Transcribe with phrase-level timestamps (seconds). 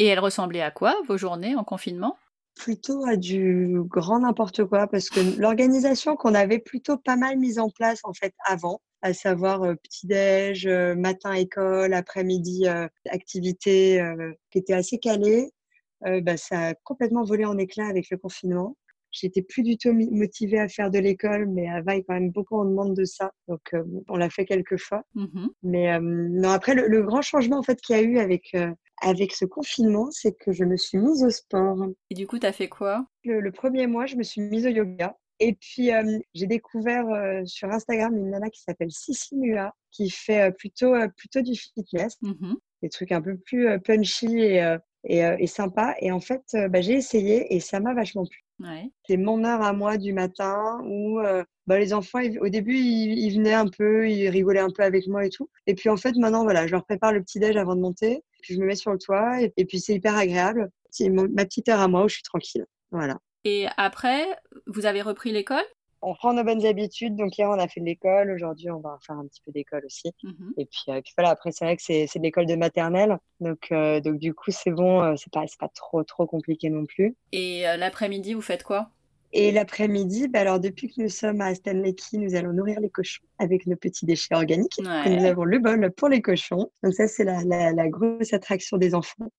[0.00, 2.16] Et elles ressemblaient à quoi, vos journées en confinement?
[2.54, 7.58] Plutôt à du grand n'importe quoi, parce que l'organisation qu'on avait plutôt pas mal mise
[7.58, 14.02] en place en fait avant, à savoir euh, petit-déj, euh, matin école, après-midi euh, activité
[14.50, 15.50] qui était assez calée,
[16.22, 18.78] bah, ça a complètement volé en éclats avec le confinement.
[19.10, 22.60] J'étais plus du tout motivée à faire de l'école, mais à Vaille, quand même, beaucoup
[22.60, 23.32] on demande de ça.
[23.48, 23.60] Donc,
[24.08, 25.02] on l'a fait quelques fois.
[25.14, 28.56] Mmh mais non, après, le, grand changement en fait qu'il y a eu avec,
[29.00, 31.86] avec ce confinement, c'est que je me suis mise au sport.
[32.10, 33.06] Et du coup, tu as fait quoi?
[33.24, 35.16] Le, premier mois, je me suis mise au yoga.
[35.38, 35.90] Et puis,
[36.34, 37.06] j'ai découvert
[37.46, 42.54] sur Instagram une nana qui s'appelle Sissi Mua, qui fait plutôt, plutôt du fitness, mmh
[42.82, 45.94] des trucs un peu plus punchy et, et, sympa.
[46.00, 48.44] Et en fait, bah, j'ai essayé et ça m'a vachement plu.
[49.06, 51.18] C'est mon heure à moi du matin où
[51.66, 55.24] bah, les enfants, au début, ils, venaient un peu, ils rigolaient un peu avec moi
[55.24, 55.48] et tout.
[55.66, 58.22] Et puis en fait, maintenant, voilà, je leur prépare le petit-déj avant de monter.
[58.42, 60.70] Puis je me mets sur le toit et, et puis c'est hyper agréable.
[60.90, 62.66] C'est ma petite heure à moi où je suis tranquille.
[62.90, 63.18] Voilà.
[63.44, 64.26] Et après,
[64.66, 65.64] vous avez repris l'école?
[66.02, 67.16] On prend nos bonnes habitudes.
[67.16, 68.30] Donc hier, on a fait de l'école.
[68.30, 70.12] Aujourd'hui, on va faire un petit peu d'école aussi.
[70.22, 73.18] Mmh et, puis, euh, puis, voilà, après, c'est vrai que c'est de l'école de maternelle.
[73.40, 75.02] Donc, euh, donc du coup, c'est bon.
[75.02, 77.16] Euh, c'est pas, pas trop, trop compliqué non plus.
[77.32, 78.90] Et l'après-midi, vous faites quoi?
[79.32, 82.90] Et l'après-midi, bah alors depuis que nous sommes à Stanley Key, nous allons nourrir les
[82.90, 84.78] cochons avec nos petits déchets organiques.
[84.78, 86.70] nous avons le bol pour les cochons.
[86.82, 89.30] Donc ça, c'est la, la, grosse attraction des enfants.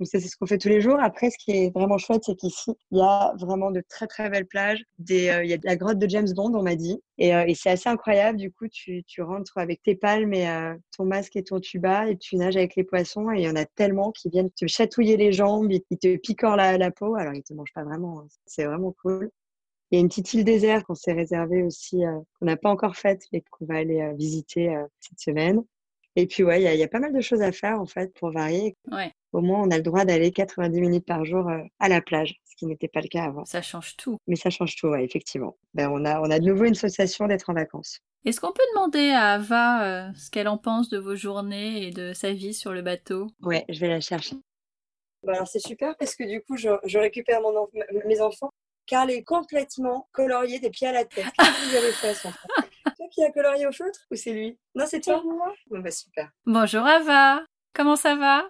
[0.00, 0.98] Donc ça, c'est ce qu'on fait tous les jours.
[0.98, 4.30] Après, ce qui est vraiment chouette, c'est qu'ici, il y a vraiment de très, très
[4.30, 4.82] belles plages.
[5.10, 7.02] Euh, il y a la grotte de James Bond, on m'a dit.
[7.18, 8.38] Et, euh, c'est assez incroyable.
[8.38, 12.16] Du coup, tu, rentres avec tes palmes et euh, ton masque et ton tuba et
[12.16, 13.30] tu nages avec les poissons.
[13.30, 16.56] Et il y en a tellement qui viennent te chatouiller les jambes, ils te picorent
[16.56, 17.14] la, peau.
[17.16, 18.20] Alors, ils te mangent pas vraiment.
[18.20, 18.28] Hein.
[18.46, 19.30] C'est vraiment cool.
[19.90, 22.00] Il y a une petite île désert qu'on s'est réservée aussi,
[22.38, 25.62] qu'on n'a pas encore faite, mais qu'on va aller visiter cette semaine.
[26.16, 28.12] Et puis, ouais, il y, y, a pas mal de choses à faire, en fait,
[28.14, 28.76] pour varier.
[28.90, 32.00] Ouais au moins on a le droit d'aller 90 minutes par jour euh, à la
[32.00, 33.44] plage, ce qui n'était pas le cas avant.
[33.44, 34.18] Ça change tout.
[34.26, 35.56] Mais ça change tout, ouais, effectivement.
[35.74, 38.00] Ben, on, a, on a de nouveau une sensation d'être en vacances.
[38.24, 41.90] Est-ce qu'on peut demander à Ava euh, ce qu'elle en pense de vos journées et
[41.90, 43.28] de sa vie sur le bateau?
[43.40, 44.36] Ouais, je vais la chercher.
[45.22, 47.68] Bah, alors c'est super parce que du coup je, je récupère mon
[48.06, 48.50] mes enfants.
[48.86, 51.26] Carl est complètement colorié des pieds à la tête.
[51.38, 52.64] Qu'est-ce que vous avez fait son Toi
[53.10, 54.58] qui as colorié au feutre ou c'est lui?
[54.74, 55.22] Non, c'est toi
[55.68, 56.30] Bon bah super.
[56.46, 57.44] Bonjour Ava,
[57.74, 58.48] comment ça va?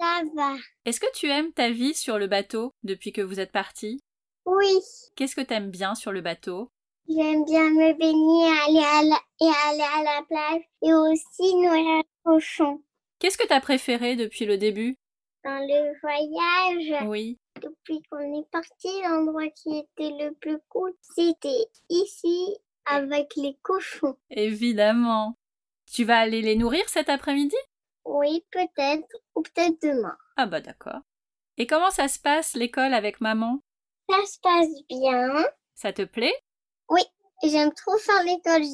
[0.00, 0.54] Ça va.
[0.84, 4.00] Est-ce que tu aimes ta vie sur le bateau depuis que vous êtes parti
[4.46, 4.72] Oui.
[5.16, 6.70] Qu'est-ce que tu aimes bien sur le bateau?
[7.08, 9.20] J'aime bien me baigner aller à la...
[9.40, 12.82] et aller à la plage et aussi nourrir les cochons.
[13.18, 14.96] Qu'est-ce que tu as préféré depuis le début?
[15.44, 17.38] Dans le voyage Oui.
[17.62, 22.56] Depuis qu'on est parti, l'endroit qui était le plus cool, c'était ici
[22.90, 24.16] avec les cochons.
[24.30, 25.36] Évidemment.
[25.90, 27.56] Tu vas aller les nourrir cet après-midi?
[28.04, 30.16] Oui, peut-être, ou peut-être demain.
[30.36, 31.00] Ah bah d'accord.
[31.56, 33.60] Et comment ça se passe l'école avec maman?
[34.08, 35.44] Ça se passe bien.
[35.74, 36.34] Ça te plaît?
[36.88, 37.02] Oui,
[37.42, 38.64] j'aime trop faire l'école.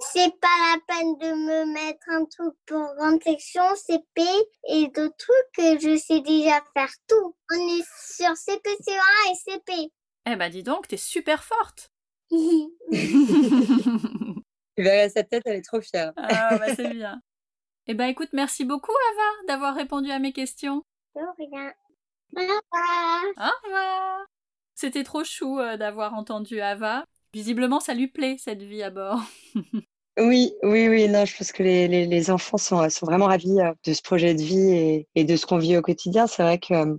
[0.00, 4.22] C'est pas la peine de me mettre un truc pour grande section, CP
[4.68, 7.36] et d'autres trucs que je sais déjà faire tout.
[7.50, 9.92] On est sur CPCA et CP.
[10.26, 11.91] Eh bah dis donc, t'es super forte.
[14.76, 16.12] Tu verrais sa tête, elle est trop fière.
[16.16, 17.20] Ah bah c'est bien.
[17.86, 20.82] Eh ben écoute, merci beaucoup Ava d'avoir répondu à mes questions.
[21.14, 21.72] De rien.
[22.34, 23.22] Au revoir.
[23.36, 24.26] Au revoir.
[24.74, 27.04] C'était trop chou euh, d'avoir entendu Ava.
[27.34, 29.20] Visiblement, ça lui plaît cette vie à bord.
[30.18, 31.08] oui, oui, oui.
[31.08, 34.34] Non, je pense que les, les, enfants sont, sont, vraiment ravis euh, de ce projet
[34.34, 36.26] de vie et, et de ce qu'on vit au quotidien.
[36.26, 36.96] C'est vrai que euh,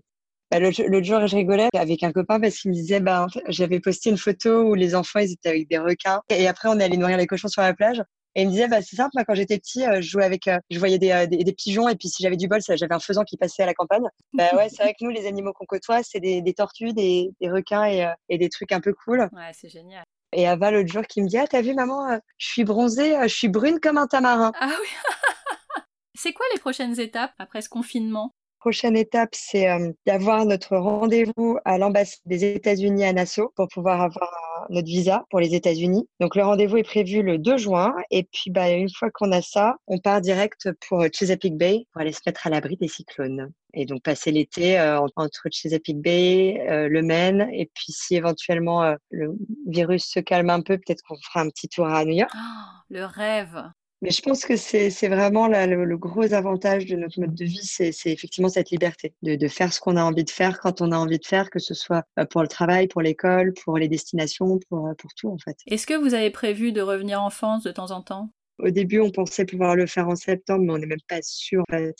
[0.53, 4.11] bah, l'autre jour, je rigolais avec un copain parce qu'il me disait, bah, j'avais posté
[4.11, 6.21] une photo où les enfants, ils étaient avec des requins.
[6.29, 8.03] Et après, on est allé nourrir les cochons sur la plage.
[8.35, 10.47] Et il me disait, bah, c'est simple, moi, quand j'étais petit, euh, je jouais avec,
[10.47, 12.93] euh, je voyais des, euh, des, des, pigeons, et puis si j'avais du bol, j'avais
[12.93, 14.05] un faisan qui passait à la campagne.
[14.33, 17.29] Bah ouais, c'est vrai que nous, les animaux qu'on côtoie, c'est des, des, tortues, des,
[17.41, 19.29] des requins et, et, des trucs un peu cool.
[19.33, 20.03] Ouais, c'est génial.
[20.35, 23.33] Et Ava, l'autre jour, qui me dit, ah, t'as vu, maman, je suis bronzée, je
[23.33, 24.51] suis brune comme un tamarin.
[24.59, 24.87] Ah oui.
[26.15, 28.33] c'est quoi les prochaines étapes après ce confinement?
[28.63, 29.67] Prochaine étape, c'est
[30.05, 34.31] d'avoir notre rendez-vous à l'ambassade des États-Unis à Nassau pour pouvoir avoir
[34.69, 36.07] notre visa pour les États-Unis.
[36.21, 39.41] Donc le rendez-vous est prévu le 2 juin et puis bah, une fois qu'on a
[39.41, 43.51] ça, on part direct pour Chesapeake Bay pour aller se mettre à l'abri des cyclones
[43.73, 48.81] et donc passer l'été euh, entre Chesapeake Bay, euh, le Maine et puis si éventuellement
[48.83, 49.35] euh, le
[49.67, 52.31] virus se calme un peu, peut-être qu'on fera un petit tour à New York.
[52.33, 53.61] Oh, le rêve.
[54.03, 57.93] Mais je pense que c'est vraiment le, gros avantage de notre mode de vie, c'est
[58.11, 60.97] effectivement cette liberté de, de faire ce qu'on a envie de faire quand on a
[60.97, 64.59] envie de faire, que ce soit euh, pour le travail, pour l'école, pour les destinations,
[64.67, 65.55] pour, euh, pour tout en fait.
[65.67, 68.29] Est-ce que vous avez prévu de revenir en France de temps en temps?
[68.59, 71.63] Au début, on pensait pouvoir le faire en septembre, mais on n'est même pas sûr.
[71.69, 71.95] En fait.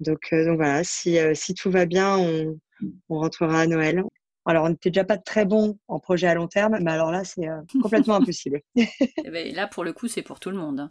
[0.00, 2.60] Donc, donc voilà, si, si tout va bien, on,
[3.08, 4.04] on rentrera à Noël.
[4.44, 7.24] Alors, on n'était déjà pas très bon en projet à long terme, mais alors là,
[7.24, 7.48] c'est
[7.80, 8.60] complètement impossible.
[8.76, 8.88] Et
[9.24, 10.90] eh ben, là, pour le coup, c'est pour tout le monde.